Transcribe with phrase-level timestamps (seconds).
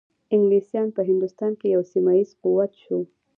[0.33, 2.99] انګلیسان په هندوستان کې یو سیمه ایز قوت شو.